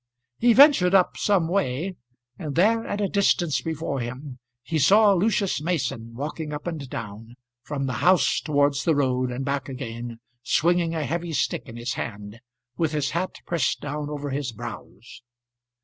[0.39, 1.95] He ventured up some way,
[2.39, 7.35] and there at a distance before him he saw Lucius Mason walking up and down,
[7.61, 11.93] from the house towards the road and back again, swinging a heavy stick in his
[11.93, 12.39] hand,
[12.77, 15.21] with his hat pressed down over his brows.